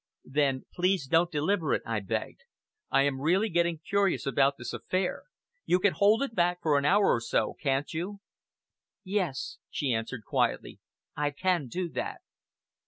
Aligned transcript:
"Then 0.25 0.65
please 0.73 1.05
don't 1.05 1.29
deliver 1.31 1.75
it," 1.75 1.83
I 1.85 1.99
begged. 1.99 2.39
"I 2.89 3.03
am 3.03 3.21
really 3.21 3.49
getting 3.49 3.77
curious 3.77 4.25
about 4.25 4.57
this 4.57 4.73
affair. 4.73 5.25
You 5.63 5.77
can 5.79 5.93
hold 5.93 6.23
it 6.23 6.33
back 6.33 6.57
for 6.63 6.79
an 6.79 6.85
hour 6.85 7.13
or 7.13 7.21
so, 7.21 7.53
can't 7.61 7.93
you?" 7.93 8.19
"Yes!" 9.03 9.59
she 9.69 9.93
answered 9.93 10.23
quietly, 10.25 10.79
"I 11.15 11.29
can 11.29 11.67
do 11.67 11.87
that." 11.89 12.21